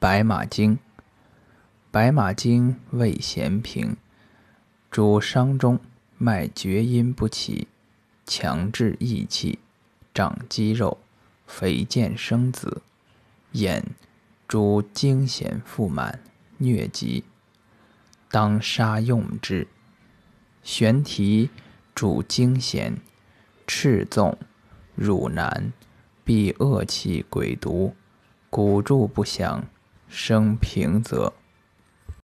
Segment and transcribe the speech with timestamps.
[0.00, 0.78] 白马经，
[1.90, 3.98] 白马经味咸平，
[4.90, 5.78] 主伤中，
[6.16, 7.68] 脉厥阴不起，
[8.24, 9.58] 强制益气，
[10.14, 10.96] 长肌肉，
[11.46, 12.80] 肥健生子。
[13.52, 13.84] 眼
[14.48, 16.18] 主惊痫腹满，
[16.58, 17.24] 疟疾，
[18.30, 19.68] 当杀用之。
[20.62, 21.50] 玄提
[21.94, 22.96] 主惊痫，
[23.66, 24.38] 赤纵，
[24.94, 25.74] 乳难，
[26.24, 27.94] 必恶气鬼毒，
[28.48, 29.62] 骨柱不祥。
[30.10, 31.32] 生平则。